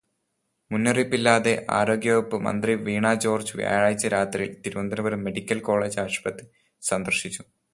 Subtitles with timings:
[0.71, 6.47] മുന്നറിയിപ്പില്ലാതെ ആരോഗ്യവകുപ്പ് മന്ത്രി വീണാ ജോര്ജ് വ്യാഴാഴ്ച രാത്രിയില് തിരുവനന്തപുരം മെഡിക്കല് കോളേജ് ആശുപത്രി
[6.81, 7.43] സന്ദര്ശിച്ചു.